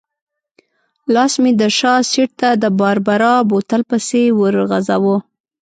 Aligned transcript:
لاس 1.13 1.33
مې 1.41 1.51
د 1.61 1.63
شا 1.77 1.93
سېټ 2.11 2.29
ته 2.39 2.49
د 2.63 2.65
باربرا 2.79 3.33
بوتل 3.49 3.81
پسې 3.89 4.21
ورو 4.39 4.63
غځاوه. 4.71 5.17